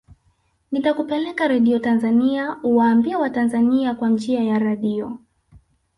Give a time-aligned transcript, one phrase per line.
[0.71, 5.17] nitakupeleka radio tanzania uwaambie watanzania kwa njia ya radio